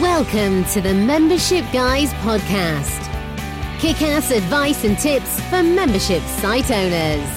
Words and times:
Welcome 0.00 0.64
to 0.72 0.80
the 0.80 0.92
Membership 0.92 1.64
Guys 1.72 2.12
podcast. 2.14 3.00
Kick 3.78 4.02
ass 4.02 4.32
advice 4.32 4.82
and 4.82 4.98
tips 4.98 5.40
for 5.42 5.62
membership 5.62 6.20
site 6.22 6.68
owners. 6.72 7.28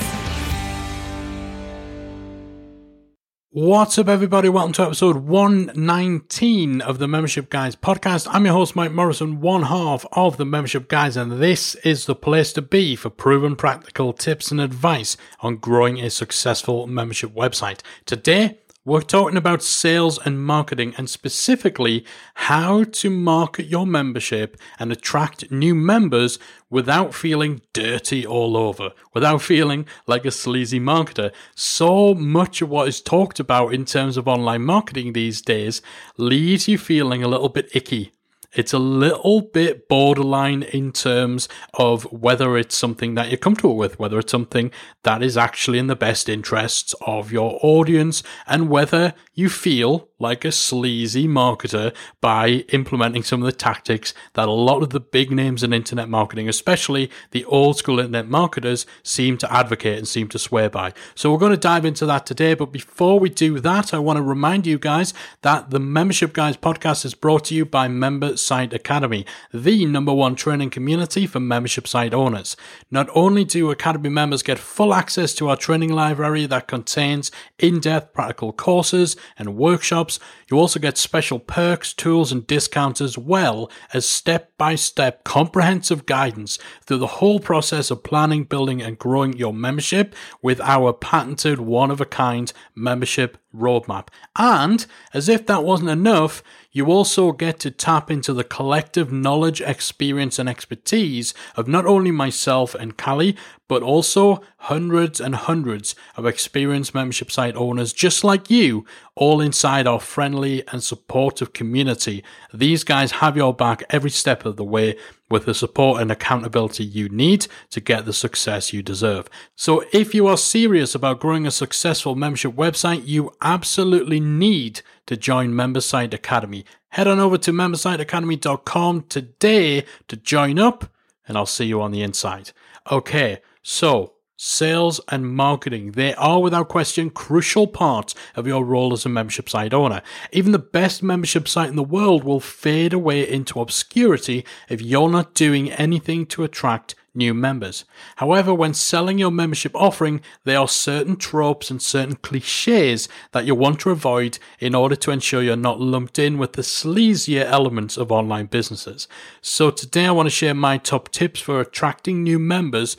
What's 3.52 4.00
up, 4.00 4.08
everybody? 4.08 4.50
Welcome 4.50 4.74
to 4.74 4.84
episode 4.84 5.18
119 5.18 6.82
of 6.82 6.98
the 6.98 7.08
Membership 7.08 7.52
Guys 7.52 7.76
podcast. 7.76 8.28
I'm 8.32 8.46
your 8.46 8.56
host, 8.56 8.76
Mike 8.76 8.92
Morrison, 8.92 9.40
one 9.40 9.64
half 9.64 10.04
of 10.14 10.38
the 10.38 10.46
Membership 10.46 10.88
Guys, 10.88 11.16
and 11.16 11.34
this 11.34 11.76
is 11.76 12.08
the 12.08 12.16
place 12.16 12.54
to 12.54 12.64
be 12.64 12.96
for 12.96 13.12
proven 13.12 13.56
practical 13.56 14.14
tips 14.14 14.50
and 14.50 14.60
advice 14.60 15.16
on 15.42 15.58
growing 15.58 16.00
a 16.00 16.10
successful 16.10 16.88
membership 16.88 17.36
website. 17.36 17.82
Today, 18.06 18.58
we're 18.88 19.02
talking 19.02 19.36
about 19.36 19.62
sales 19.62 20.18
and 20.24 20.42
marketing 20.42 20.94
and 20.98 21.10
specifically 21.10 22.06
how 22.36 22.86
to 22.86 23.10
market 23.10 23.66
your 23.66 23.86
membership 23.86 24.56
and 24.80 24.94
attract 24.94 25.52
new 25.52 25.76
members 25.76 26.40
without 26.70 27.14
feeling 27.14 27.60
dirty 27.74 28.26
all 28.26 28.56
over, 28.56 28.92
without 29.14 29.42
feeling 29.42 29.86
like 30.08 30.24
a 30.24 30.32
sleazy 30.32 30.80
marketer. 30.80 31.34
So 31.54 32.14
much 32.14 32.62
of 32.62 32.70
what 32.70 32.88
is 32.88 33.02
talked 33.02 33.42
about 33.42 33.74
in 33.74 33.84
terms 33.84 34.16
of 34.16 34.26
online 34.26 34.62
marketing 34.62 35.12
these 35.12 35.42
days 35.42 35.82
leaves 36.16 36.70
you 36.70 36.78
feeling 36.78 37.22
a 37.22 37.28
little 37.28 37.50
bit 37.50 37.70
icky 37.76 38.14
it's 38.54 38.74
a 38.74 38.80
little 38.80 39.42
bit 39.42 39.88
borderline 39.88 40.64
in 40.64 40.92
terms 40.92 41.48
of 41.74 42.04
whether 42.12 42.58
it's 42.58 42.76
something 42.76 43.16
that 43.16 43.30
you're 43.30 43.38
comfortable 43.38 43.78
with, 43.78 44.00
whether 44.00 44.20
it's 44.20 44.32
something 44.32 44.72
that 45.04 45.22
is 45.22 45.38
actually 45.38 45.80
in 45.80 45.88
the 45.88 45.96
best 45.96 46.30
interests 46.30 46.96
of 47.06 47.32
your 47.32 47.60
audience, 47.62 48.24
and 48.46 48.70
whether 48.70 49.14
you 49.34 49.50
feel 49.50 50.10
like 50.20 50.44
a 50.44 50.52
sleazy 50.52 51.28
marketer 51.28 51.96
by 52.22 52.66
implementing 52.74 53.24
some 53.24 53.42
of 53.42 53.46
the 53.46 53.52
tactics 53.52 54.14
that 54.34 54.48
a 54.48 54.52
lot 54.52 54.82
of 54.82 54.90
the 54.90 55.00
big 55.00 55.32
names 55.32 55.64
in 55.64 55.74
internet 55.74 56.10
marketing, 56.10 56.50
especially 56.50 57.12
the 57.32 57.46
old 57.46 57.78
school 57.78 58.00
internet 58.00 58.28
marketers, 58.28 58.86
seem 59.04 59.38
to 59.38 59.54
advocate 59.54 59.98
and 59.98 60.08
seem 60.08 60.28
to 60.28 60.40
swear 60.40 60.70
by. 60.70 60.94
So 61.16 61.32
we're 61.32 61.38
going 61.38 61.52
to 61.52 61.58
dive 61.58 61.86
into 61.86 62.06
that 62.08 62.26
today. 62.26 62.54
But 62.54 62.72
before 62.72 63.20
we 63.20 63.30
do 63.30 63.60
that, 63.60 63.94
I 63.94 64.00
want 64.00 64.18
to 64.18 64.24
remind 64.24 64.66
you 64.66 64.80
guys 64.80 65.14
that 65.42 65.70
the 65.70 65.80
Membership 65.80 66.34
Guys 66.34 66.58
podcast 66.58 67.06
is 67.06 67.14
brought 67.14 67.46
to 67.46 67.56
you 67.56 67.66
by 67.66 67.88
Member 67.88 68.38
Site 68.38 68.74
Academy, 68.74 69.26
the 69.54 69.86
number 69.86 70.14
one 70.14 70.36
training 70.36 70.70
community 70.70 71.28
for 71.28 71.40
membership 71.40 71.88
site 71.88 72.14
owners. 72.14 72.58
Not 72.90 73.08
only 73.14 73.44
do 73.44 73.70
Academy 73.70 74.10
members 74.10 74.42
get 74.42 74.58
full 74.58 74.94
access 74.94 75.34
to 75.36 75.50
our 75.50 75.58
training 75.58 75.92
library 75.92 76.46
that 76.48 76.68
contains 76.68 77.32
in 77.60 77.80
depth 77.80 78.14
practical 78.14 78.54
courses 78.54 79.16
and 79.38 79.56
workshops 79.56 80.07
you 80.50 80.58
also 80.58 80.80
get 80.80 80.98
special 80.98 81.40
perks, 81.40 81.94
tools, 81.94 82.32
and 82.32 82.48
discounts 82.48 83.02
as 83.02 83.18
well 83.18 83.70
as 83.94 84.08
step 84.08 84.52
by 84.58 84.76
step 84.76 85.24
comprehensive 85.24 86.06
guidance 86.06 86.58
through 86.86 86.98
the 86.98 87.08
whole 87.08 87.40
process 87.40 87.92
of 87.92 88.04
planning, 88.04 88.44
building, 88.44 88.82
and 88.82 88.98
growing 88.98 89.38
your 89.38 89.54
membership 89.54 90.16
with 90.42 90.60
our 90.62 90.94
patented 90.94 91.60
one 91.60 91.92
of 91.92 92.02
a 92.02 92.06
kind 92.06 92.52
membership 92.76 93.38
roadmap. 93.56 94.10
And 94.36 94.86
as 95.14 95.30
if 95.30 95.46
that 95.46 95.64
wasn't 95.64 95.90
enough, 95.90 96.44
you 96.72 96.86
also 96.88 97.32
get 97.32 97.60
to 97.62 97.72
tap 97.72 98.12
into 98.12 98.34
the 98.34 98.44
collective 98.44 99.12
knowledge, 99.12 99.62
experience, 99.62 100.38
and 100.38 100.48
expertise 100.48 101.34
of 101.56 101.68
not 101.68 101.86
only 101.86 102.12
myself 102.12 102.76
and 102.76 102.98
Callie, 102.98 103.36
but 103.68 103.82
also 103.82 104.42
hundreds 104.58 105.20
and 105.20 105.36
hundreds 105.36 105.96
of 106.16 106.26
experienced 106.26 106.94
membership 106.94 107.32
site 107.32 107.56
owners 107.56 107.94
just 107.94 108.24
like 108.24 108.52
you, 108.52 108.86
all 109.16 109.42
inside 109.42 109.88
our 109.88 110.00
friendly 110.00 110.64
and 110.68 110.84
supportive 110.84 111.54
community. 111.54 112.24
These 112.54 112.84
guys 112.84 113.14
have 113.14 113.36
your 113.36 113.54
back 113.54 113.84
every 113.90 114.12
step 114.12 114.46
of 114.46 114.56
the 114.56 114.64
way 114.64 114.98
with 115.30 115.46
the 115.46 115.54
support 115.54 116.02
and 116.02 116.12
accountability 116.12 116.84
you 116.84 117.10
need 117.10 117.48
to 117.70 117.80
get 117.82 118.06
the 118.06 118.14
success 118.14 118.72
you 118.72 118.82
deserve. 118.82 119.30
So 119.56 119.84
if 119.92 120.16
you 120.16 120.28
are 120.28 120.38
serious 120.38 120.96
about 120.96 121.20
growing 121.20 121.46
a 121.46 121.52
successful 121.52 122.16
membership 122.16 122.54
website, 122.54 123.08
you 123.08 123.32
absolutely 123.42 124.20
need 124.20 124.82
to 125.06 125.18
join 125.18 125.52
MemberSite 125.54 126.14
Academy. 126.14 126.66
Head 126.90 127.08
on 127.08 127.20
over 127.20 127.38
to 127.40 127.52
membersiteacademy.com 127.52 129.04
today 129.10 129.86
to 130.08 130.16
join 130.16 130.60
up 130.60 130.92
and 131.28 131.38
I'll 131.38 131.46
see 131.46 131.66
you 131.66 131.82
on 131.82 131.92
the 131.92 132.02
inside. 132.02 132.52
Okay, 132.90 133.40
so 133.62 134.14
Sales 134.40 135.02
and 135.08 135.34
marketing, 135.34 135.94
they 135.94 136.14
are 136.14 136.40
without 136.40 136.70
question 136.70 137.10
crucial 137.10 137.66
parts 137.66 138.14
of 138.36 138.46
your 138.46 138.64
role 138.64 138.94
as 138.94 139.04
a 139.04 139.10
membership 139.10 139.50
site 139.50 139.74
owner. 139.74 140.04
Even 140.32 140.52
the 140.52 140.60
best 140.60 141.02
membership 141.02 141.48
site 141.48 141.72
in 141.72 141.76
the 141.76 141.82
world 141.82 142.24
will 142.24 142.40
fade 142.40 142.94
away 142.94 143.28
into 143.28 143.60
obscurity 143.60 144.46
if 144.70 144.80
you're 144.80 145.10
not 145.10 145.34
doing 145.34 145.72
anything 145.72 146.24
to 146.28 146.44
attract 146.44 146.94
new 147.16 147.34
members. 147.34 147.84
However, 148.18 148.54
when 148.54 148.76
selling 148.76 149.18
your 149.18 149.32
membership 149.32 149.72
offering, 149.74 150.22
there 150.44 150.60
are 150.60 150.68
certain 150.68 151.16
tropes 151.16 151.72
and 151.72 151.82
certain 151.82 152.18
cliches 152.18 153.10
that 153.32 153.46
you 153.46 153.56
want 153.56 153.80
to 153.80 153.90
avoid 153.90 154.38
in 154.60 154.76
order 154.76 154.96
to 154.96 155.10
ensure 155.10 155.42
you're 155.42 155.56
not 155.56 155.82
lumped 155.82 156.20
in 156.20 156.38
with 156.38 156.54
the 156.54 156.62
sleazier 156.62 157.44
elements 157.44 157.98
of 157.98 158.12
online 158.12 158.46
businesses. 158.46 159.08
So 159.42 159.72
today 159.72 160.06
I 160.06 160.12
want 160.12 160.28
to 160.28 160.32
share 160.36 160.54
my 160.54 160.78
top 160.78 161.10
tips 161.10 161.40
for 161.40 161.60
attracting 161.60 162.22
new 162.22 162.38
members 162.38 162.96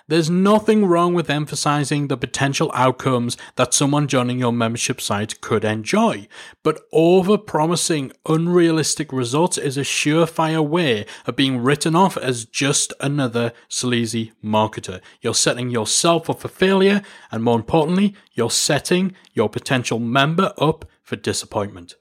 There's 0.09 0.29
nothing 0.29 0.87
wrong 0.87 1.15
with 1.15 1.31
emphasizing 1.31 2.09
the 2.09 2.17
potential 2.17 2.71
outcomes 2.75 3.37
that 3.57 3.73
someone 3.73 4.09
joining 4.09 4.39
your 4.39 4.53
membership 4.53 5.01
site 5.01 5.41
could 5.41 5.65
enjoy, 5.65 6.29
but 6.63 6.81
over 6.93 7.39
promising 7.39 8.13
unrealistic 8.29 9.13
results 9.13 9.59
is 9.59 9.77
a 9.77 9.83
surefire 9.83 10.67
way 10.67 11.07
of 11.27 11.37
being 11.37 11.63
written 11.63 11.95
off 11.95 12.17
as 12.17 12.45
just 12.45 12.93
another 13.01 13.53
sleazy 13.69 14.33
marketer. 14.45 15.01
You're 15.21 15.35
setting 15.35 15.71
yourself 15.71 16.29
up 16.29 16.41
for 16.41 16.49
failure, 16.49 17.03
and 17.31 17.43
more 17.43 17.57
importantly, 17.57 18.15
you're 18.33 18.51
setting 18.51 19.15
your 19.33 19.49
potential 19.49 19.99
member 19.99 20.53
up 20.59 20.85
for 21.03 21.17
disappointment. 21.17 21.95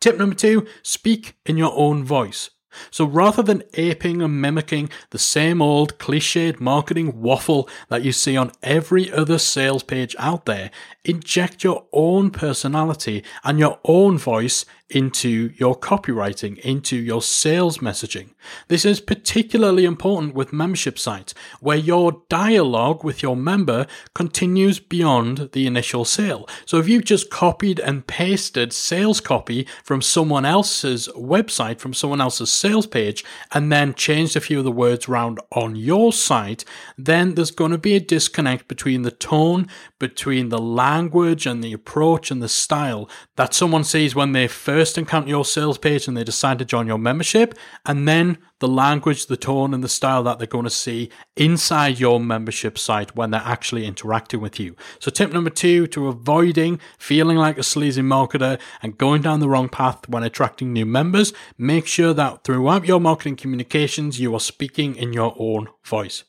Tip 0.00 0.16
number 0.16 0.34
two 0.34 0.66
speak 0.82 1.36
in 1.44 1.56
your 1.56 1.72
own 1.74 2.04
voice. 2.04 2.50
So 2.90 3.04
rather 3.04 3.42
than 3.42 3.62
aping 3.74 4.22
and 4.22 4.40
mimicking 4.40 4.90
the 5.10 5.18
same 5.18 5.60
old 5.60 5.98
cliched 5.98 6.60
marketing 6.60 7.20
waffle 7.20 7.68
that 7.88 8.02
you 8.02 8.12
see 8.12 8.36
on 8.36 8.52
every 8.62 9.10
other 9.12 9.38
sales 9.38 9.82
page 9.82 10.14
out 10.18 10.46
there, 10.46 10.70
inject 11.04 11.64
your 11.64 11.84
own 11.92 12.30
personality 12.30 13.24
and 13.44 13.58
your 13.58 13.78
own 13.84 14.18
voice 14.18 14.64
into 14.90 15.52
your 15.56 15.78
copywriting, 15.78 16.58
into 16.58 16.96
your 16.96 17.22
sales 17.22 17.78
messaging. 17.78 18.30
This 18.68 18.84
is 18.84 19.00
particularly 19.00 19.84
important 19.84 20.34
with 20.34 20.52
membership 20.52 20.98
sites 20.98 21.34
where 21.60 21.76
your 21.76 22.22
dialogue 22.28 23.04
with 23.04 23.22
your 23.22 23.36
member 23.36 23.86
continues 24.14 24.80
beyond 24.80 25.50
the 25.52 25.66
initial 25.66 26.04
sale. 26.04 26.48
So 26.66 26.78
if 26.78 26.88
you've 26.88 27.04
just 27.04 27.30
copied 27.30 27.78
and 27.78 28.06
pasted 28.06 28.72
sales 28.72 29.20
copy 29.20 29.66
from 29.84 30.02
someone 30.02 30.44
else's 30.44 31.08
website, 31.16 31.78
from 31.78 31.94
someone 31.94 32.20
else's 32.20 32.50
sales 32.60 32.86
page, 32.86 33.24
and 33.52 33.72
then 33.72 33.94
changed 33.94 34.36
a 34.36 34.40
few 34.40 34.58
of 34.58 34.64
the 34.64 34.70
words 34.70 35.08
around 35.08 35.40
on 35.52 35.74
your 35.74 36.12
site, 36.12 36.64
then 36.96 37.34
there's 37.34 37.50
going 37.50 37.70
to 37.70 37.78
be 37.78 37.96
a 37.96 38.00
disconnect 38.00 38.68
between 38.68 39.02
the 39.02 39.10
tone, 39.10 39.66
between 39.98 40.48
the 40.50 40.58
language 40.58 41.46
and 41.46 41.64
the 41.64 41.72
approach 41.72 42.30
and 42.30 42.42
the 42.42 42.48
style 42.48 43.08
that 43.36 43.54
someone 43.54 43.84
sees 43.84 44.14
when 44.14 44.32
they 44.32 44.46
first 44.46 44.98
encounter 44.98 45.28
your 45.28 45.44
sales 45.44 45.78
page 45.78 46.06
and 46.06 46.16
they 46.16 46.24
decide 46.24 46.58
to 46.58 46.64
join 46.64 46.86
your 46.86 46.98
membership, 46.98 47.54
and 47.86 48.06
then 48.06 48.38
the 48.60 48.68
language, 48.68 49.26
the 49.26 49.36
tone, 49.36 49.74
and 49.74 49.82
the 49.82 49.88
style 49.88 50.22
that 50.22 50.38
they're 50.38 50.46
going 50.46 50.64
to 50.64 50.70
see 50.70 51.10
inside 51.36 51.98
your 51.98 52.20
membership 52.20 52.78
site 52.78 53.16
when 53.16 53.30
they're 53.30 53.42
actually 53.44 53.86
interacting 53.86 54.40
with 54.40 54.60
you. 54.60 54.76
So, 55.00 55.10
tip 55.10 55.32
number 55.32 55.50
two 55.50 55.86
to 55.88 56.08
avoiding 56.08 56.78
feeling 56.98 57.36
like 57.36 57.58
a 57.58 57.62
sleazy 57.62 58.02
marketer 58.02 58.60
and 58.82 58.96
going 58.96 59.22
down 59.22 59.40
the 59.40 59.48
wrong 59.48 59.68
path 59.68 60.08
when 60.08 60.22
attracting 60.22 60.72
new 60.72 60.86
members, 60.86 61.32
make 61.58 61.86
sure 61.86 62.14
that 62.14 62.44
throughout 62.44 62.86
your 62.86 63.00
marketing 63.00 63.36
communications, 63.36 64.20
you 64.20 64.34
are 64.34 64.40
speaking 64.40 64.94
in 64.94 65.12
your 65.12 65.34
own 65.38 65.68
voice. 65.84 66.24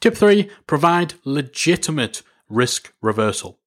Tip 0.00 0.16
three 0.16 0.50
provide 0.66 1.14
legitimate 1.24 2.22
risk 2.48 2.92
reversal. 3.00 3.58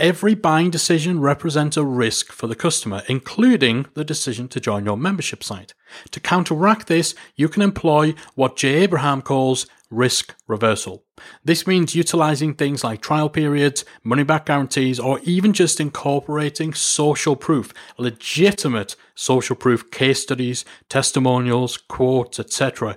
Every 0.00 0.34
buying 0.34 0.70
decision 0.70 1.20
represents 1.20 1.76
a 1.76 1.84
risk 1.84 2.32
for 2.32 2.46
the 2.46 2.54
customer, 2.54 3.02
including 3.06 3.84
the 3.92 4.02
decision 4.02 4.48
to 4.48 4.58
join 4.58 4.86
your 4.86 4.96
membership 4.96 5.44
site. 5.44 5.74
To 6.12 6.18
counteract 6.18 6.86
this, 6.86 7.14
you 7.36 7.50
can 7.50 7.60
employ 7.60 8.14
what 8.34 8.56
Jay 8.56 8.76
Abraham 8.76 9.20
calls 9.20 9.66
risk 9.90 10.34
reversal. 10.46 11.04
This 11.44 11.66
means 11.66 11.94
utilizing 11.94 12.54
things 12.54 12.82
like 12.82 13.02
trial 13.02 13.28
periods, 13.28 13.84
money 14.02 14.22
back 14.22 14.46
guarantees, 14.46 14.98
or 14.98 15.20
even 15.24 15.52
just 15.52 15.78
incorporating 15.80 16.72
social 16.72 17.36
proof, 17.36 17.74
legitimate 17.98 18.96
social 19.14 19.54
proof 19.54 19.90
case 19.90 20.22
studies, 20.22 20.64
testimonials, 20.88 21.76
quotes, 21.76 22.40
etc. 22.40 22.96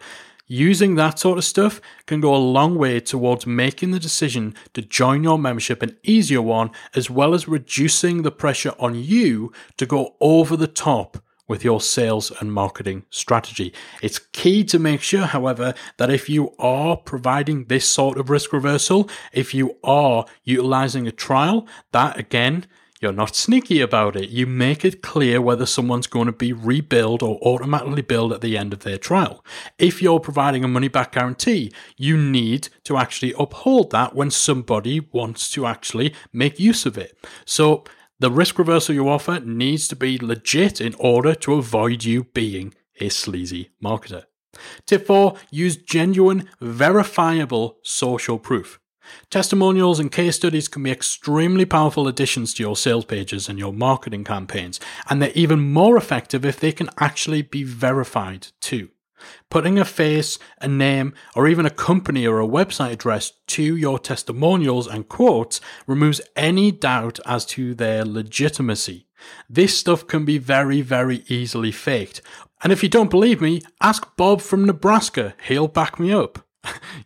Using 0.54 0.94
that 0.94 1.18
sort 1.18 1.40
of 1.40 1.44
stuff 1.44 1.82
can 2.06 2.22
go 2.22 2.36
a 2.36 2.38
long 2.38 2.76
way 2.76 3.00
towards 3.00 3.48
making 3.48 3.90
the 3.90 4.00
decision 4.00 4.54
to 4.76 4.84
join 4.84 5.24
your 5.24 5.40
membership 5.40 5.82
an 5.82 5.98
easier 6.04 6.44
one, 6.44 6.70
as 6.94 7.10
well 7.10 7.34
as 7.34 7.48
reducing 7.48 8.22
the 8.22 8.30
pressure 8.30 8.76
on 8.78 8.94
you 8.94 9.52
to 9.78 9.88
go 9.88 10.16
over 10.22 10.56
the 10.56 10.68
top 10.68 11.18
with 11.48 11.64
your 11.64 11.82
sales 11.82 12.32
and 12.40 12.54
marketing 12.54 13.04
strategy. 13.10 13.74
It's 14.04 14.20
key 14.20 14.64
to 14.66 14.78
make 14.78 15.02
sure, 15.02 15.26
however, 15.26 15.74
that 15.98 16.12
if 16.12 16.30
you 16.30 16.54
are 16.60 16.98
providing 16.98 17.66
this 17.66 17.90
sort 17.90 18.20
of 18.20 18.30
risk 18.30 18.54
reversal, 18.54 19.10
if 19.32 19.56
you 19.56 19.78
are 19.84 20.28
utilizing 20.44 21.08
a 21.08 21.12
trial, 21.12 21.68
that 21.94 22.20
again, 22.20 22.68
you're 23.04 23.12
not 23.12 23.36
sneaky 23.36 23.82
about 23.82 24.16
it. 24.16 24.30
You 24.30 24.48
make 24.48 24.84
it 24.84 25.04
clear 25.04 25.42
whether 25.42 25.66
someone's 25.66 26.08
going 26.08 26.26
to 26.26 26.32
be 26.32 26.54
rebuild 26.54 27.22
or 27.22 27.38
automatically 27.42 28.02
billed 28.02 28.34
at 28.34 28.42
the 28.42 28.58
end 28.58 28.74
of 28.74 28.80
their 28.80 28.98
trial. 28.98 29.46
If 29.78 30.02
you're 30.02 30.20
providing 30.20 30.64
a 30.64 30.68
money 30.68 30.88
back 30.88 31.12
guarantee, 31.12 31.72
you 31.98 32.18
need 32.18 32.70
to 32.86 32.98
actually 32.98 33.36
uphold 33.38 33.92
that 33.92 34.16
when 34.16 34.32
somebody 34.32 35.02
wants 35.12 35.52
to 35.52 35.66
actually 35.66 36.16
make 36.32 36.60
use 36.60 36.86
of 36.86 36.98
it. 36.98 37.16
So 37.46 37.84
the 38.20 38.32
risk 38.32 38.58
reversal 38.58 38.96
you 38.96 39.10
offer 39.10 39.42
needs 39.42 39.88
to 39.90 39.96
be 39.96 40.18
legit 40.18 40.80
in 40.80 40.96
order 40.98 41.36
to 41.36 41.56
avoid 41.56 42.06
you 42.06 42.24
being 42.24 42.74
a 43.00 43.10
sleazy 43.10 43.72
marketer. 43.84 44.24
Tip 44.86 45.06
four, 45.08 45.36
use 45.52 45.76
genuine, 45.76 46.48
verifiable 46.62 47.80
social 47.84 48.40
proof. 48.40 48.80
Testimonials 49.30 50.00
and 50.00 50.12
case 50.12 50.36
studies 50.36 50.68
can 50.68 50.84
be 50.84 50.92
extremely 50.92 51.66
powerful 51.66 52.08
additions 52.08 52.54
to 52.54 52.64
your 52.64 52.76
sales 52.76 53.06
pages 53.06 53.50
and 53.50 53.60
your 53.60 53.74
marketing 53.74 54.24
campaigns, 54.24 54.80
and 55.10 55.22
they're 55.22 55.32
even 55.34 55.72
more 55.74 55.98
effective 55.98 56.46
if 56.46 56.60
they 56.60 56.72
can 56.72 56.90
actually 57.00 57.42
be 57.42 57.64
verified 57.64 58.48
too. 58.60 58.90
Putting 59.50 59.80
a 59.80 59.86
face, 59.86 60.38
a 60.62 60.68
name, 60.68 61.14
or 61.36 61.48
even 61.48 61.66
a 61.66 61.70
company 61.70 62.28
or 62.28 62.42
a 62.42 62.48
website 62.48 62.92
address 62.92 63.32
to 63.48 63.76
your 63.76 64.00
testimonials 64.00 64.88
and 64.88 65.08
quotes 65.08 65.62
removes 65.88 66.22
any 66.36 66.72
doubt 66.72 67.20
as 67.26 67.46
to 67.46 67.74
their 67.74 68.04
legitimacy. 68.04 69.08
This 69.50 69.78
stuff 69.78 70.08
can 70.08 70.26
be 70.26 70.38
very, 70.38 70.82
very 70.82 71.24
easily 71.28 71.72
faked. 71.72 72.22
And 72.64 72.74
if 72.74 72.84
you 72.84 72.90
don't 72.90 73.10
believe 73.10 73.42
me, 73.42 73.62
ask 73.82 74.16
Bob 74.18 74.42
from 74.42 74.66
Nebraska. 74.66 75.36
He'll 75.48 75.68
back 75.68 76.00
me 76.00 76.12
up. 76.12 76.46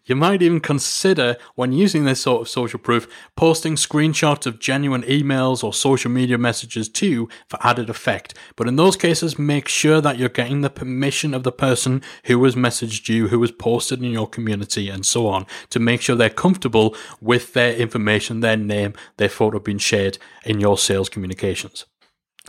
You 0.05 0.15
might 0.15 0.41
even 0.41 0.59
consider, 0.59 1.35
when 1.55 1.71
using 1.71 2.05
this 2.05 2.21
sort 2.21 2.41
of 2.41 2.49
social 2.49 2.79
proof, 2.79 3.07
posting 3.35 3.75
screenshots 3.75 4.45
of 4.45 4.59
genuine 4.59 5.03
emails 5.03 5.63
or 5.63 5.73
social 5.73 6.11
media 6.11 6.37
messages 6.37 6.87
too 6.87 7.27
for 7.49 7.59
added 7.61 7.89
effect. 7.89 8.33
But 8.55 8.67
in 8.67 8.75
those 8.75 8.95
cases, 8.95 9.37
make 9.37 9.67
sure 9.67 9.99
that 9.99 10.17
you're 10.17 10.29
getting 10.29 10.61
the 10.61 10.69
permission 10.69 11.33
of 11.33 11.43
the 11.43 11.51
person 11.51 12.01
who 12.25 12.41
has 12.45 12.55
messaged 12.55 13.09
you, 13.09 13.27
who 13.27 13.41
has 13.41 13.51
posted 13.51 14.01
in 14.01 14.11
your 14.11 14.27
community, 14.27 14.89
and 14.89 15.05
so 15.05 15.27
on, 15.27 15.45
to 15.71 15.79
make 15.79 16.01
sure 16.01 16.15
they're 16.15 16.29
comfortable 16.29 16.95
with 17.19 17.53
their 17.53 17.73
information, 17.73 18.39
their 18.39 18.57
name, 18.57 18.93
their 19.17 19.29
photo 19.29 19.59
being 19.59 19.77
shared 19.77 20.17
in 20.45 20.59
your 20.59 20.77
sales 20.77 21.09
communications. 21.09 21.85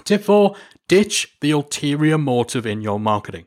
Tip 0.04 0.22
four 0.22 0.54
ditch 0.86 1.36
the 1.40 1.50
ulterior 1.50 2.16
motive 2.16 2.66
in 2.66 2.80
your 2.80 3.00
marketing. 3.00 3.46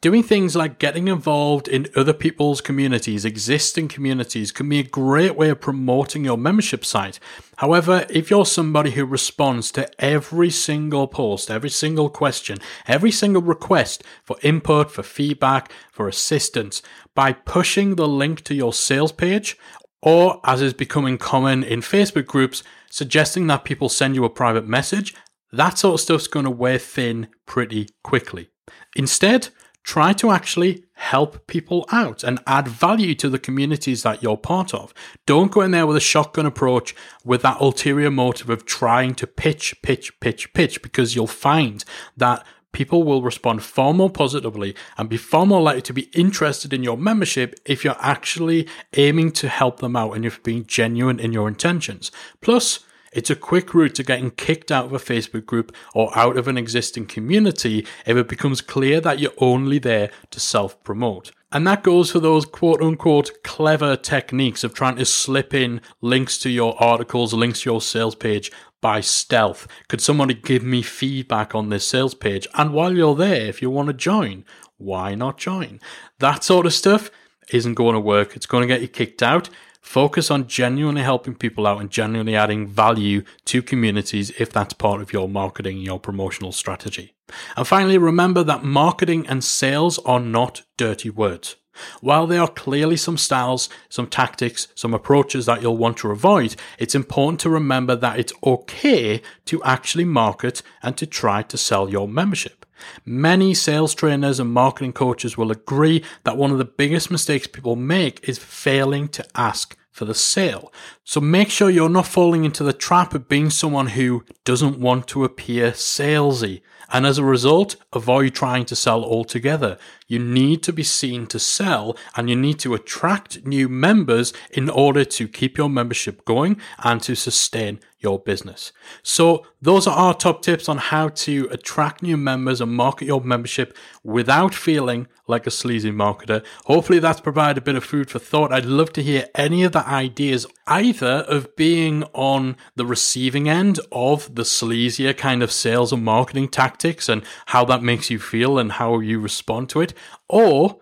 Doing 0.00 0.22
things 0.22 0.56
like 0.56 0.78
getting 0.78 1.08
involved 1.08 1.68
in 1.68 1.88
other 1.94 2.12
people's 2.12 2.60
communities, 2.60 3.24
existing 3.24 3.88
communities, 3.88 4.50
can 4.52 4.68
be 4.68 4.78
a 4.78 4.82
great 4.82 5.36
way 5.36 5.50
of 5.50 5.60
promoting 5.60 6.24
your 6.24 6.38
membership 6.38 6.84
site. 6.84 7.20
However, 7.58 8.06
if 8.08 8.30
you're 8.30 8.46
somebody 8.46 8.92
who 8.92 9.04
responds 9.04 9.70
to 9.72 9.90
every 10.02 10.50
single 10.50 11.06
post, 11.06 11.50
every 11.50 11.70
single 11.70 12.08
question, 12.08 12.58
every 12.86 13.10
single 13.10 13.42
request 13.42 14.02
for 14.24 14.36
input, 14.42 14.90
for 14.90 15.02
feedback, 15.02 15.70
for 15.92 16.08
assistance, 16.08 16.80
by 17.14 17.32
pushing 17.32 17.96
the 17.96 18.08
link 18.08 18.42
to 18.44 18.54
your 18.54 18.72
sales 18.72 19.12
page, 19.12 19.58
or 20.02 20.40
as 20.44 20.62
is 20.62 20.72
becoming 20.72 21.18
common 21.18 21.62
in 21.62 21.80
Facebook 21.80 22.26
groups, 22.26 22.62
suggesting 22.90 23.46
that 23.48 23.64
people 23.64 23.88
send 23.88 24.14
you 24.14 24.24
a 24.24 24.30
private 24.30 24.66
message, 24.66 25.14
that 25.52 25.78
sort 25.78 25.94
of 25.94 26.00
stuff's 26.00 26.26
going 26.26 26.44
to 26.44 26.50
wear 26.50 26.78
thin 26.78 27.28
pretty 27.44 27.88
quickly. 28.02 28.48
Instead, 28.96 29.48
try 29.82 30.12
to 30.12 30.30
actually 30.30 30.84
help 30.94 31.46
people 31.46 31.86
out 31.90 32.22
and 32.22 32.38
add 32.46 32.68
value 32.68 33.14
to 33.14 33.28
the 33.28 33.38
communities 33.38 34.02
that 34.02 34.22
you're 34.22 34.36
part 34.36 34.74
of. 34.74 34.92
Don't 35.26 35.50
go 35.50 35.62
in 35.62 35.70
there 35.70 35.86
with 35.86 35.96
a 35.96 36.00
shotgun 36.00 36.46
approach 36.46 36.94
with 37.24 37.42
that 37.42 37.60
ulterior 37.60 38.10
motive 38.10 38.50
of 38.50 38.66
trying 38.66 39.14
to 39.14 39.26
pitch, 39.26 39.80
pitch, 39.82 40.18
pitch, 40.20 40.52
pitch, 40.52 40.82
because 40.82 41.14
you'll 41.14 41.26
find 41.26 41.84
that 42.16 42.44
people 42.72 43.02
will 43.02 43.22
respond 43.22 43.62
far 43.62 43.92
more 43.92 44.10
positively 44.10 44.74
and 44.96 45.08
be 45.08 45.16
far 45.16 45.46
more 45.46 45.62
likely 45.62 45.82
to 45.82 45.92
be 45.92 46.10
interested 46.14 46.72
in 46.72 46.82
your 46.82 46.96
membership 46.96 47.58
if 47.64 47.84
you're 47.84 47.96
actually 47.98 48.68
aiming 48.96 49.32
to 49.32 49.48
help 49.48 49.80
them 49.80 49.96
out 49.96 50.12
and 50.12 50.24
you're 50.24 50.32
being 50.44 50.64
genuine 50.66 51.18
in 51.18 51.32
your 51.32 51.48
intentions. 51.48 52.12
Plus, 52.40 52.80
it's 53.12 53.30
a 53.30 53.36
quick 53.36 53.74
route 53.74 53.94
to 53.96 54.02
getting 54.02 54.30
kicked 54.30 54.70
out 54.70 54.86
of 54.86 54.92
a 54.92 54.98
Facebook 54.98 55.46
group 55.46 55.74
or 55.94 56.16
out 56.16 56.36
of 56.36 56.46
an 56.46 56.56
existing 56.56 57.06
community 57.06 57.86
if 58.06 58.16
it 58.16 58.28
becomes 58.28 58.60
clear 58.60 59.00
that 59.00 59.18
you're 59.18 59.32
only 59.38 59.78
there 59.78 60.10
to 60.30 60.40
self 60.40 60.82
promote. 60.84 61.32
And 61.52 61.66
that 61.66 61.82
goes 61.82 62.12
for 62.12 62.20
those 62.20 62.44
quote 62.44 62.80
unquote 62.80 63.42
clever 63.42 63.96
techniques 63.96 64.62
of 64.62 64.74
trying 64.74 64.96
to 64.96 65.04
slip 65.04 65.52
in 65.52 65.80
links 66.00 66.38
to 66.38 66.50
your 66.50 66.80
articles, 66.80 67.34
links 67.34 67.62
to 67.62 67.70
your 67.70 67.80
sales 67.80 68.14
page 68.14 68.52
by 68.80 69.00
stealth. 69.00 69.66
Could 69.88 70.00
somebody 70.00 70.34
give 70.34 70.62
me 70.62 70.82
feedback 70.82 71.54
on 71.54 71.68
this 71.68 71.86
sales 71.86 72.14
page? 72.14 72.46
And 72.54 72.72
while 72.72 72.96
you're 72.96 73.16
there, 73.16 73.46
if 73.46 73.60
you 73.60 73.70
want 73.70 73.88
to 73.88 73.94
join, 73.94 74.44
why 74.78 75.14
not 75.14 75.38
join? 75.38 75.80
That 76.20 76.44
sort 76.44 76.66
of 76.66 76.72
stuff 76.72 77.10
isn't 77.52 77.74
going 77.74 77.94
to 77.94 78.00
work. 78.00 78.36
It's 78.36 78.46
going 78.46 78.62
to 78.62 78.72
get 78.72 78.80
you 78.80 78.88
kicked 78.88 79.22
out. 79.22 79.50
Focus 79.80 80.30
on 80.30 80.46
genuinely 80.46 81.02
helping 81.02 81.34
people 81.34 81.66
out 81.66 81.80
and 81.80 81.90
genuinely 81.90 82.36
adding 82.36 82.66
value 82.66 83.22
to 83.46 83.62
communities 83.62 84.30
if 84.38 84.52
that's 84.52 84.74
part 84.74 85.00
of 85.00 85.12
your 85.12 85.28
marketing, 85.28 85.78
your 85.78 85.98
promotional 85.98 86.52
strategy. 86.52 87.14
And 87.56 87.66
finally, 87.66 87.98
remember 87.98 88.42
that 88.44 88.62
marketing 88.62 89.26
and 89.26 89.42
sales 89.42 89.98
are 90.00 90.20
not 90.20 90.62
dirty 90.76 91.10
words. 91.10 91.56
While 92.00 92.26
there 92.26 92.42
are 92.42 92.48
clearly 92.48 92.96
some 92.96 93.16
styles, 93.16 93.68
some 93.88 94.06
tactics, 94.06 94.68
some 94.74 94.92
approaches 94.92 95.46
that 95.46 95.62
you'll 95.62 95.76
want 95.76 95.96
to 95.98 96.10
avoid, 96.10 96.56
it's 96.78 96.94
important 96.94 97.40
to 97.40 97.50
remember 97.50 97.96
that 97.96 98.18
it's 98.18 98.32
okay 98.44 99.22
to 99.46 99.62
actually 99.62 100.04
market 100.04 100.62
and 100.82 100.96
to 100.98 101.06
try 101.06 101.42
to 101.42 101.56
sell 101.56 101.88
your 101.88 102.08
membership. 102.08 102.59
Many 103.04 103.54
sales 103.54 103.94
trainers 103.94 104.40
and 104.40 104.52
marketing 104.52 104.92
coaches 104.92 105.36
will 105.36 105.50
agree 105.50 106.04
that 106.24 106.36
one 106.36 106.50
of 106.50 106.58
the 106.58 106.64
biggest 106.64 107.10
mistakes 107.10 107.46
people 107.46 107.76
make 107.76 108.28
is 108.28 108.38
failing 108.38 109.08
to 109.08 109.26
ask 109.34 109.76
for 109.90 110.04
the 110.04 110.14
sale. 110.14 110.72
So 111.04 111.20
make 111.20 111.50
sure 111.50 111.68
you're 111.68 111.88
not 111.88 112.06
falling 112.06 112.44
into 112.44 112.64
the 112.64 112.72
trap 112.72 113.12
of 113.14 113.28
being 113.28 113.50
someone 113.50 113.88
who 113.88 114.24
doesn't 114.44 114.78
want 114.78 115.06
to 115.08 115.24
appear 115.24 115.72
salesy. 115.72 116.62
And 116.92 117.06
as 117.06 117.18
a 117.18 117.24
result, 117.24 117.76
avoid 117.92 118.34
trying 118.34 118.64
to 118.66 118.76
sell 118.76 119.04
altogether. 119.04 119.78
You 120.10 120.18
need 120.18 120.64
to 120.64 120.72
be 120.72 120.82
seen 120.82 121.28
to 121.28 121.38
sell 121.38 121.96
and 122.16 122.28
you 122.28 122.34
need 122.34 122.58
to 122.60 122.74
attract 122.74 123.46
new 123.46 123.68
members 123.68 124.32
in 124.50 124.68
order 124.68 125.04
to 125.04 125.28
keep 125.28 125.56
your 125.56 125.68
membership 125.70 126.24
going 126.24 126.60
and 126.82 127.00
to 127.02 127.14
sustain 127.14 127.78
your 128.00 128.18
business. 128.18 128.72
So 129.02 129.46
those 129.60 129.86
are 129.86 129.94
our 129.94 130.14
top 130.14 130.42
tips 130.42 130.68
on 130.68 130.78
how 130.78 131.10
to 131.10 131.48
attract 131.50 132.02
new 132.02 132.16
members 132.16 132.60
and 132.60 132.72
market 132.72 133.04
your 133.04 133.20
membership 133.20 133.76
without 134.02 134.54
feeling 134.54 135.06
like 135.26 135.46
a 135.46 135.50
sleazy 135.50 135.92
marketer. 135.92 136.44
Hopefully 136.64 136.98
that's 136.98 137.20
provided 137.20 137.58
a 137.58 137.64
bit 137.64 137.76
of 137.76 137.84
food 137.84 138.10
for 138.10 138.18
thought. 138.18 138.52
I'd 138.52 138.64
love 138.64 138.92
to 138.94 139.02
hear 139.02 139.28
any 139.34 139.62
of 139.62 139.72
the 139.72 139.86
ideas 139.86 140.46
either 140.66 141.24
of 141.28 141.54
being 141.56 142.02
on 142.14 142.56
the 142.74 142.86
receiving 142.86 143.48
end 143.48 143.78
of 143.92 144.34
the 144.34 144.42
sleazier 144.42 145.16
kind 145.16 145.42
of 145.42 145.52
sales 145.52 145.92
and 145.92 146.02
marketing 146.02 146.48
tactics 146.48 147.08
and 147.08 147.22
how 147.46 147.64
that 147.66 147.82
makes 147.82 148.10
you 148.10 148.18
feel 148.18 148.58
and 148.58 148.72
how 148.72 148.98
you 148.98 149.20
respond 149.20 149.68
to 149.68 149.80
it 149.82 149.92
or 150.28 150.80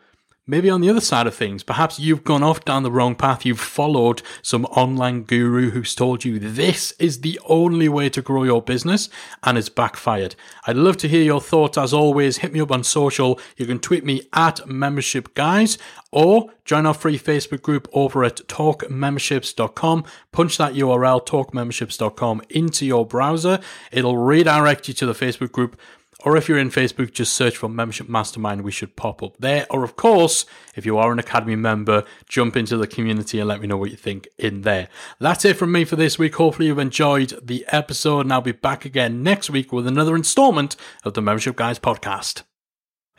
Maybe 0.50 0.70
on 0.70 0.80
the 0.80 0.88
other 0.88 1.02
side 1.02 1.26
of 1.26 1.34
things, 1.34 1.62
perhaps 1.62 2.00
you've 2.00 2.24
gone 2.24 2.42
off 2.42 2.64
down 2.64 2.82
the 2.82 2.90
wrong 2.90 3.14
path. 3.14 3.44
You've 3.44 3.60
followed 3.60 4.22
some 4.40 4.64
online 4.64 5.24
guru 5.24 5.72
who's 5.72 5.94
told 5.94 6.24
you 6.24 6.38
this 6.38 6.92
is 6.92 7.20
the 7.20 7.38
only 7.44 7.86
way 7.86 8.08
to 8.08 8.22
grow 8.22 8.44
your 8.44 8.62
business 8.62 9.10
and 9.42 9.58
it's 9.58 9.68
backfired. 9.68 10.36
I'd 10.66 10.76
love 10.76 10.96
to 10.98 11.08
hear 11.08 11.22
your 11.22 11.42
thoughts. 11.42 11.76
As 11.76 11.92
always, 11.92 12.38
hit 12.38 12.54
me 12.54 12.62
up 12.62 12.72
on 12.72 12.82
social. 12.82 13.38
You 13.58 13.66
can 13.66 13.78
tweet 13.78 14.06
me 14.06 14.22
at 14.32 14.66
membership 14.66 15.34
guys 15.34 15.76
or 16.12 16.50
join 16.64 16.86
our 16.86 16.94
free 16.94 17.18
Facebook 17.18 17.60
group 17.60 17.86
over 17.92 18.24
at 18.24 18.36
talkmemberships.com. 18.48 20.04
Punch 20.32 20.56
that 20.56 20.72
URL, 20.72 21.26
talkmemberships.com, 21.26 22.40
into 22.48 22.86
your 22.86 23.04
browser. 23.04 23.60
It'll 23.92 24.16
redirect 24.16 24.88
you 24.88 24.94
to 24.94 25.04
the 25.04 25.12
Facebook 25.12 25.52
group 25.52 25.78
or 26.24 26.36
if 26.36 26.48
you're 26.48 26.58
in 26.58 26.70
Facebook, 26.70 27.12
just 27.12 27.32
search 27.32 27.56
for 27.56 27.68
Membership 27.68 28.08
Mastermind. 28.08 28.62
We 28.62 28.72
should 28.72 28.96
pop 28.96 29.22
up 29.22 29.36
there. 29.38 29.68
Or, 29.70 29.84
of 29.84 29.94
course, 29.94 30.46
if 30.74 30.84
you 30.84 30.98
are 30.98 31.12
an 31.12 31.20
Academy 31.20 31.54
member, 31.54 32.02
jump 32.28 32.56
into 32.56 32.76
the 32.76 32.88
community 32.88 33.38
and 33.38 33.46
let 33.48 33.60
me 33.60 33.68
know 33.68 33.76
what 33.76 33.92
you 33.92 33.96
think 33.96 34.26
in 34.36 34.62
there. 34.62 34.88
That's 35.20 35.44
it 35.44 35.56
from 35.56 35.70
me 35.70 35.84
for 35.84 35.94
this 35.94 36.18
week. 36.18 36.34
Hopefully, 36.34 36.66
you've 36.66 36.80
enjoyed 36.80 37.38
the 37.40 37.64
episode, 37.68 38.22
and 38.22 38.32
I'll 38.32 38.40
be 38.40 38.50
back 38.50 38.84
again 38.84 39.22
next 39.22 39.48
week 39.48 39.72
with 39.72 39.86
another 39.86 40.16
installment 40.16 40.74
of 41.04 41.14
the 41.14 41.22
Membership 41.22 41.54
Guys 41.54 41.78
podcast. 41.78 42.42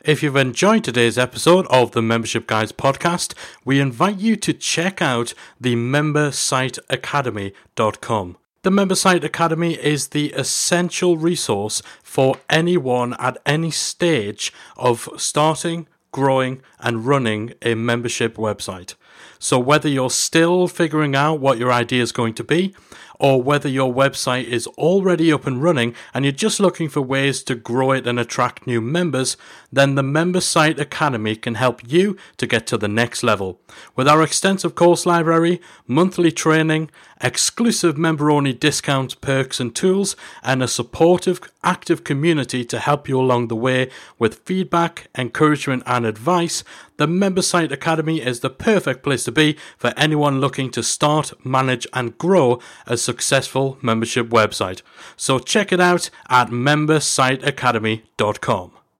If 0.04 0.22
you've 0.22 0.36
enjoyed 0.36 0.84
today's 0.84 1.16
episode 1.18 1.66
of 1.68 1.92
the 1.92 2.02
Membership 2.02 2.46
Guys 2.46 2.72
podcast, 2.72 3.32
we 3.64 3.80
invite 3.80 4.18
you 4.18 4.36
to 4.36 4.52
check 4.52 5.00
out 5.00 5.32
the 5.58 5.74
membersiteacademy.com. 5.74 8.36
The 8.62 8.70
Member 8.70 8.94
Site 8.94 9.24
Academy 9.24 9.72
is 9.72 10.08
the 10.08 10.34
essential 10.34 11.16
resource 11.16 11.80
for 12.02 12.36
anyone 12.50 13.14
at 13.14 13.38
any 13.46 13.70
stage 13.70 14.52
of 14.76 15.08
starting, 15.16 15.88
growing, 16.12 16.60
and 16.78 17.06
running 17.06 17.54
a 17.62 17.74
membership 17.74 18.36
website. 18.36 18.96
So, 19.38 19.58
whether 19.58 19.88
you're 19.88 20.10
still 20.10 20.68
figuring 20.68 21.16
out 21.16 21.40
what 21.40 21.56
your 21.56 21.72
idea 21.72 22.02
is 22.02 22.12
going 22.12 22.34
to 22.34 22.44
be, 22.44 22.74
or 23.20 23.40
whether 23.42 23.68
your 23.68 23.92
website 23.92 24.44
is 24.44 24.66
already 24.66 25.30
up 25.30 25.46
and 25.46 25.62
running 25.62 25.94
and 26.14 26.24
you're 26.24 26.32
just 26.32 26.58
looking 26.58 26.88
for 26.88 27.02
ways 27.02 27.42
to 27.42 27.54
grow 27.54 27.92
it 27.92 28.06
and 28.06 28.18
attract 28.18 28.66
new 28.66 28.80
members, 28.80 29.36
then 29.70 29.94
the 29.94 30.02
Member 30.02 30.40
Site 30.40 30.80
Academy 30.80 31.36
can 31.36 31.54
help 31.54 31.80
you 31.86 32.16
to 32.38 32.46
get 32.46 32.66
to 32.66 32.78
the 32.78 32.88
next 32.88 33.22
level. 33.22 33.60
With 33.94 34.08
our 34.08 34.22
extensive 34.22 34.74
course 34.74 35.04
library, 35.04 35.60
monthly 35.86 36.32
training, 36.32 36.90
exclusive 37.20 37.98
member 37.98 38.30
only 38.30 38.54
discounts, 38.54 39.14
perks, 39.14 39.60
and 39.60 39.76
tools, 39.76 40.16
and 40.42 40.62
a 40.62 40.68
supportive, 40.68 41.40
active 41.62 42.02
community 42.04 42.64
to 42.64 42.78
help 42.78 43.06
you 43.06 43.20
along 43.20 43.48
the 43.48 43.56
way 43.56 43.90
with 44.18 44.40
feedback, 44.46 45.08
encouragement, 45.16 45.82
and 45.84 46.06
advice, 46.06 46.64
the 47.00 47.06
Member 47.06 47.40
Site 47.40 47.72
Academy 47.72 48.20
is 48.20 48.40
the 48.40 48.50
perfect 48.50 49.02
place 49.02 49.24
to 49.24 49.32
be 49.32 49.56
for 49.78 49.94
anyone 49.96 50.38
looking 50.38 50.70
to 50.72 50.82
start, 50.82 51.32
manage, 51.42 51.86
and 51.94 52.18
grow 52.18 52.60
a 52.86 52.98
successful 52.98 53.78
membership 53.80 54.28
website. 54.28 54.82
So 55.16 55.38
check 55.38 55.72
it 55.72 55.80
out 55.80 56.10
at 56.28 56.48
membersiteacademy.com. 56.48 58.79